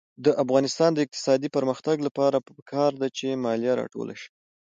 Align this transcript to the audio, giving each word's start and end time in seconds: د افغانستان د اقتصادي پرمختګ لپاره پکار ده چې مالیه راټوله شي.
د 0.25 0.27
افغانستان 0.43 0.89
د 0.93 0.99
اقتصادي 1.05 1.49
پرمختګ 1.55 1.95
لپاره 2.07 2.37
پکار 2.47 2.91
ده 3.01 3.07
چې 3.17 3.39
مالیه 3.43 3.73
راټوله 3.79 4.15
شي. 4.21 4.29